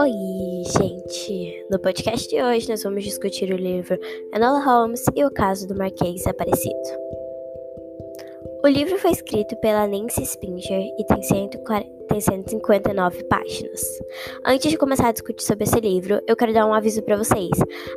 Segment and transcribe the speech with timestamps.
[0.00, 0.12] Oi,
[0.66, 1.66] gente!
[1.70, 3.96] No podcast de hoje nós vamos discutir o livro
[4.34, 6.74] Enola Holmes e o caso do Marquês Aparecido.
[8.64, 13.80] O livro foi escrito pela Nancy Spinger e tem 140 tem 159 páginas.
[14.44, 17.48] Antes de começar a discutir sobre esse livro, eu quero dar um aviso para vocês.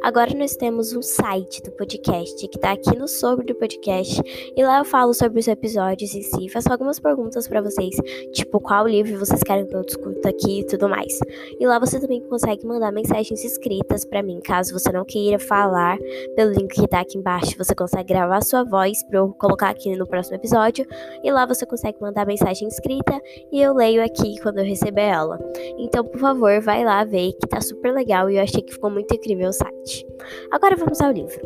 [0.00, 4.22] Agora nós temos um site do podcast que está aqui no sobre do podcast
[4.56, 7.96] e lá eu falo sobre os episódios em si, faço algumas perguntas para vocês,
[8.32, 11.18] tipo qual livro vocês querem que eu discuta aqui e tudo mais.
[11.58, 15.98] E lá você também consegue mandar mensagens escritas para mim, caso você não queira falar
[16.36, 19.96] pelo link que está aqui embaixo, você consegue gravar sua voz para eu colocar aqui
[19.96, 20.86] no próximo episódio
[21.24, 25.38] e lá você consegue mandar mensagem escrita e eu leio aqui quando eu receber ela.
[25.78, 28.90] Então, por favor, vai lá ver que tá super legal e eu achei que ficou
[28.90, 30.06] muito incrível o site.
[30.50, 31.40] Agora vamos ao livro.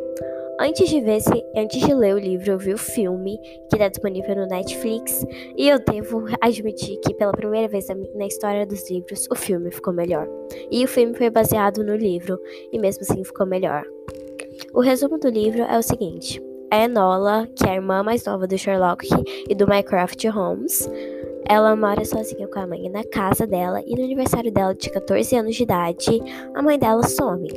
[0.60, 3.38] Antes de ver se, antes de ler o livro, eu vi o filme
[3.70, 5.24] que está disponível no Netflix
[5.56, 7.86] e eu devo admitir que pela primeira vez
[8.16, 10.28] na história dos livros, o filme ficou melhor.
[10.68, 12.40] E o filme foi baseado no livro
[12.72, 13.84] e mesmo assim ficou melhor.
[14.74, 16.42] O resumo do livro é o seguinte:
[16.72, 19.08] a Enola, que é a irmã mais nova do Sherlock
[19.48, 20.90] e do Mycroft Holmes,
[21.46, 25.36] ela mora sozinha com a mãe na casa dela e no aniversário dela de 14
[25.36, 26.20] anos de idade,
[26.54, 27.48] a mãe dela some.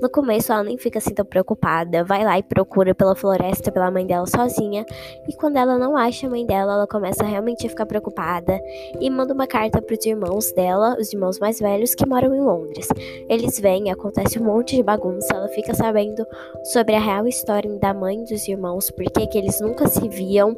[0.00, 3.90] No começo ela nem fica assim tão preocupada, vai lá e procura pela floresta pela
[3.90, 4.84] mãe dela sozinha,
[5.28, 8.60] e quando ela não acha a mãe dela, ela começa realmente a ficar preocupada
[9.00, 12.40] e manda uma carta para os irmãos dela, os irmãos mais velhos que moram em
[12.40, 12.88] Londres.
[13.28, 16.26] Eles vêm, acontece um monte de bagunça, ela fica sabendo
[16.64, 20.56] sobre a real história da mãe dos irmãos, porque que eles nunca se viam,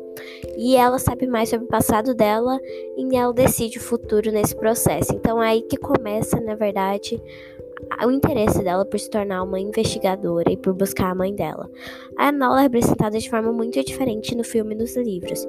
[0.57, 2.59] e ela sabe mais sobre o passado dela
[2.97, 5.13] e ela decide o futuro nesse processo.
[5.13, 7.21] Então é aí que começa, na verdade,
[8.05, 11.71] o interesse dela por se tornar uma investigadora e por buscar a mãe dela.
[12.17, 15.47] A Enola é representada de forma muito diferente no filme e nos livros.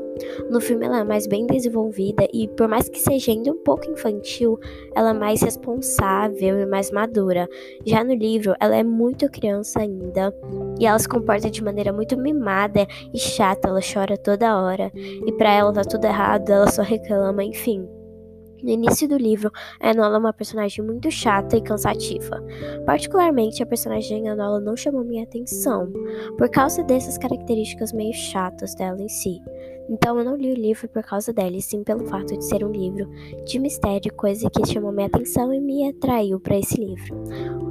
[0.49, 3.89] No filme ela é mais bem desenvolvida e, por mais que seja ainda um pouco
[3.89, 4.59] infantil,
[4.95, 7.47] ela é mais responsável e mais madura.
[7.85, 10.33] Já no livro, ela é muito criança ainda
[10.79, 15.31] e ela se comporta de maneira muito mimada e chata, ela chora toda hora e
[15.33, 17.87] para ela tá tudo errado, ela só reclama, enfim.
[18.63, 19.51] No início do livro,
[19.81, 22.41] a Enola é uma personagem muito chata e cansativa.
[22.85, 25.91] Particularmente, a personagem Enola não chamou minha atenção,
[26.37, 29.41] por causa dessas características meio chatas dela em si.
[29.93, 32.63] Então eu não li o livro por causa dela, e sim pelo fato de ser
[32.63, 33.07] um livro
[33.45, 37.15] de mistério, coisa que chamou minha atenção e me atraiu para esse livro.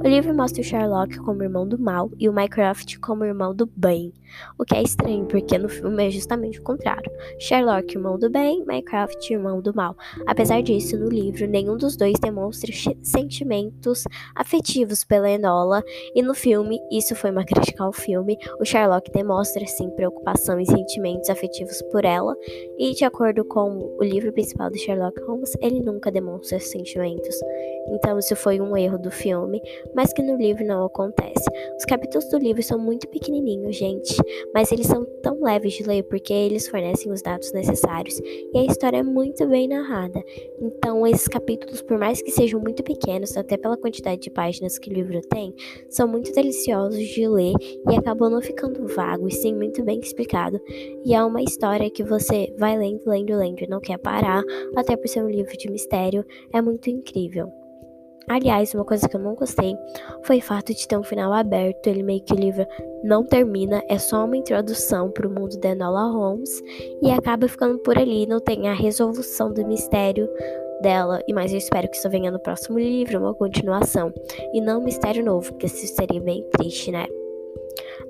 [0.03, 3.65] O livro mostra o Sherlock como irmão do mal e o Mycroft como irmão do
[3.65, 4.13] bem,
[4.57, 7.11] o que é estranho porque no filme é justamente o contrário.
[7.39, 9.97] Sherlock irmão do bem, Mycroft irmão do mal.
[10.25, 14.03] Apesar disso, no livro nenhum dos dois demonstra sentimentos
[14.35, 15.83] afetivos pela Enola
[16.15, 20.65] e no filme, isso foi uma crítica ao filme, o Sherlock demonstra sim preocupação e
[20.65, 22.35] sentimentos afetivos por por ela,
[22.77, 27.35] e de acordo com o livro principal de Sherlock Holmes, ele nunca demonstra sentimentos.
[27.87, 29.61] Então isso foi um erro do filme,
[29.93, 31.49] mas que no livro não acontece.
[31.77, 34.15] Os capítulos do livro são muito pequenininhos, gente,
[34.53, 38.65] mas eles são tão leves de ler porque eles fornecem os dados necessários e a
[38.65, 40.23] história é muito bem narrada.
[40.61, 44.89] Então esses capítulos, por mais que sejam muito pequenos, até pela quantidade de páginas que
[44.89, 45.53] o livro tem,
[45.89, 47.53] são muito deliciosos de ler
[47.89, 50.59] e acabam não ficando vagos, sim muito bem explicado.
[51.05, 54.43] E é uma história que você vai lendo, lendo, lendo e não quer parar,
[54.75, 57.51] até por ser um livro de mistério, é muito incrível.
[58.27, 59.75] Aliás, uma coisa que eu não gostei
[60.23, 61.87] foi o fato de ter um final aberto.
[61.87, 62.65] Ele meio que o livro
[63.03, 66.61] não termina, é só uma introdução para o mundo da Enola Holmes
[67.01, 70.29] e acaba ficando por ali, não tem a resolução do mistério
[70.81, 71.21] dela.
[71.27, 74.13] E mais eu espero que isso venha no próximo livro, uma continuação,
[74.53, 77.05] e não um mistério novo, porque isso seria bem triste, né?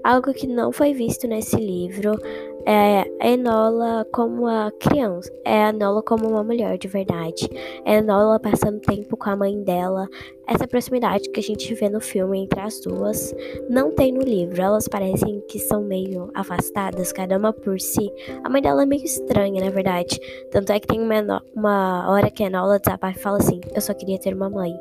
[0.03, 2.19] Algo que não foi visto nesse livro
[2.65, 7.49] é Enola como a criança, é Enola como uma mulher de verdade,
[7.85, 10.07] é Enola passando tempo com a mãe dela.
[10.45, 13.33] Essa proximidade que a gente vê no filme entre as duas
[13.69, 14.61] não tem no livro.
[14.61, 18.11] Elas parecem que são meio afastadas, cada uma por si.
[18.43, 20.19] A mãe dela é meio estranha, na verdade.
[20.51, 23.81] Tanto é que tem uma, uma hora que a Enola desabafa e fala assim: Eu
[23.81, 24.73] só queria ter uma mãe.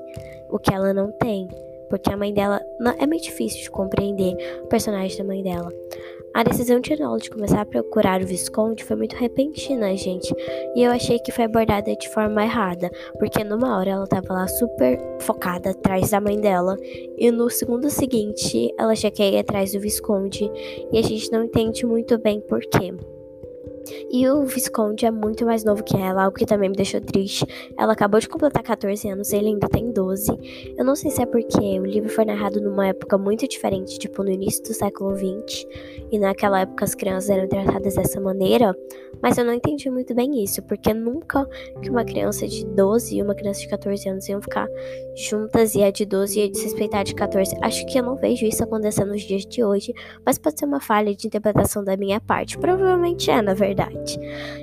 [0.51, 1.49] O que ela não tem
[1.93, 2.59] porque a mãe dela
[2.99, 5.69] é meio difícil de compreender o personagem da mãe dela.
[6.33, 10.35] A decisão de Enola de começar a procurar o Visconde foi muito repentina, gente,
[10.75, 14.49] e eu achei que foi abordada de forma errada, porque numa hora ela tava lá
[14.49, 16.79] super focada atrás da mãe dela,
[17.19, 20.51] e no segundo seguinte ela já quer ir atrás do Visconde,
[20.91, 22.95] e a gente não entende muito bem por quê.
[24.11, 27.47] E o Visconde é muito mais novo que ela, algo que também me deixou triste.
[27.79, 30.75] Ela acabou de completar 14 anos, ele ainda tem 12.
[30.77, 34.23] Eu não sei se é porque o livro foi narrado numa época muito diferente, tipo
[34.23, 35.67] no início do século 20,
[36.13, 38.77] e naquela época as crianças eram tratadas dessa maneira,
[39.21, 41.47] mas eu não entendi muito bem isso, porque nunca
[41.81, 44.69] que uma criança de 12 e uma criança de 14 anos iam ficar
[45.15, 47.57] juntas e a de 12 ia desrespeitar a de 14.
[47.61, 49.93] Acho que eu não vejo isso acontecer nos dias de hoje,
[50.25, 52.59] mas pode ser uma falha de interpretação da minha parte.
[52.59, 53.72] Provavelmente é, na verdade.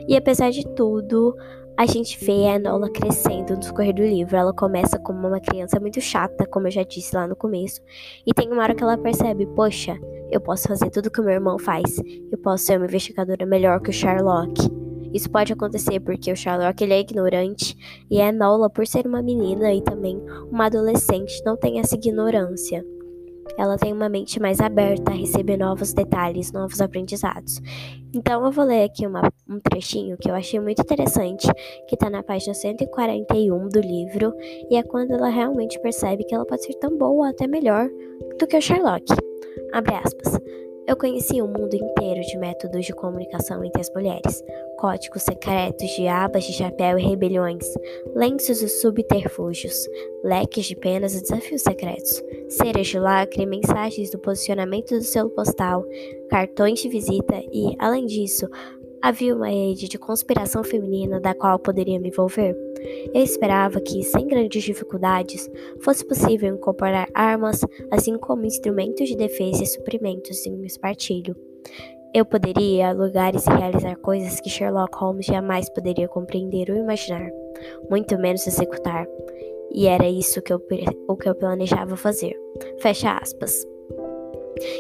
[0.08, 1.36] E apesar de tudo,
[1.80, 4.36] a gente vê a Enola crescendo no decorrer do livro.
[4.36, 7.82] Ela começa como uma criança muito chata, como eu já disse lá no começo.
[8.28, 9.98] E tem uma hora que ela percebe, poxa,
[10.30, 11.98] eu posso fazer tudo que o meu irmão faz.
[12.30, 14.70] Eu posso ser uma investigadora melhor que o Sherlock.
[15.14, 17.76] Isso pode acontecer porque o Sherlock ele é ignorante
[18.12, 20.22] e a Enola, por ser uma menina e também
[20.52, 22.86] uma adolescente, não tem essa ignorância.
[23.58, 27.62] Ela tem uma mente mais aberta a receber novos detalhes, novos aprendizados.
[28.14, 31.48] Então eu vou ler aqui uma, um trechinho que eu achei muito interessante,
[31.88, 34.34] que está na página 141 do livro,
[34.70, 37.90] e é quando ela realmente percebe que ela pode ser tão boa ou até melhor
[38.40, 39.06] do que o Sherlock.
[39.74, 40.40] Abre aspas.
[40.90, 44.44] Eu conheci o um mundo inteiro de métodos de comunicação entre as mulheres,
[44.76, 47.64] códigos secretos de abas de chapéu e rebeliões,
[48.16, 49.88] lenços e subterfúgios,
[50.24, 55.86] leques de penas e desafios secretos, ceras de lacre, mensagens do posicionamento do selo postal,
[56.28, 58.50] cartões de visita e, além disso,
[59.00, 62.58] havia uma rede de conspiração feminina da qual poderia me envolver.
[63.14, 65.50] Eu esperava que, sem grandes dificuldades,
[65.82, 67.62] fosse possível incorporar armas,
[67.92, 71.36] assim como instrumentos de defesa e suprimentos em um espartilho.
[72.14, 76.78] Eu poderia ir a lugares e realizar coisas que Sherlock Holmes jamais poderia compreender ou
[76.78, 77.30] imaginar,
[77.90, 79.08] muito menos executar.
[79.72, 80.60] E era isso que eu,
[81.08, 82.36] o que eu planejava fazer.
[82.80, 83.64] Fecha aspas.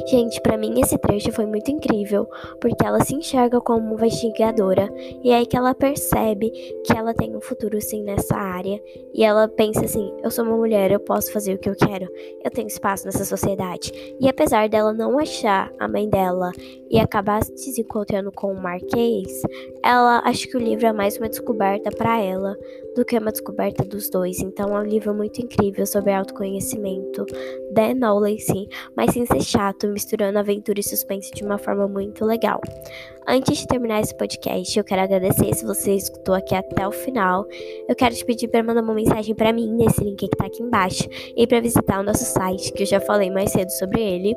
[0.07, 2.27] Gente, para mim esse trecho foi muito incrível,
[2.59, 4.89] porque ela se enxerga como investigadora
[5.23, 6.51] e é aí que ela percebe
[6.83, 8.81] que ela tem um futuro sim nessa área
[9.13, 12.07] e ela pensa assim: eu sou uma mulher, eu posso fazer o que eu quero,
[12.43, 13.91] eu tenho espaço nessa sociedade.
[14.19, 16.51] E apesar dela não achar a mãe dela
[16.89, 19.41] e acabar se desencontrando com o Marquês,
[19.83, 22.57] ela acha que o livro é mais uma descoberta para ela
[22.95, 24.39] do que uma descoberta dos dois.
[24.39, 27.25] Então é um livro muito incrível sobre autoconhecimento
[27.71, 31.87] da Enola em si, mas sem ser chato, misturando aventura e suspense de uma forma
[31.87, 32.61] muito legal.
[33.27, 37.45] Antes de terminar esse podcast, eu quero agradecer se você escutou aqui até o final.
[37.87, 40.63] Eu quero te pedir para mandar uma mensagem para mim nesse link que tá aqui
[40.63, 41.07] embaixo
[41.37, 44.35] e para visitar o nosso site, que eu já falei mais cedo sobre ele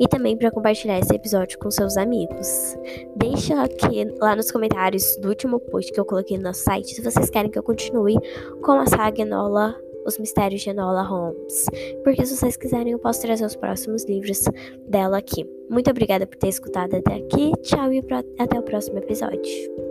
[0.00, 2.76] e também para compartilhar esse episódio com seus amigos.
[3.16, 7.02] Deixa aqui lá nos comentários do último post que eu coloquei no nosso site se
[7.02, 8.16] vocês querem que eu continue
[8.62, 9.76] com a saga Enola,
[10.06, 11.66] Os Mistérios de Enola Holmes.
[12.04, 14.44] Porque se vocês quiserem, eu posso trazer os próximos livros
[14.88, 15.44] dela aqui.
[15.68, 17.52] Muito obrigada por ter escutado até aqui.
[17.62, 18.02] Tchau e
[18.38, 19.85] até o próximo episódio.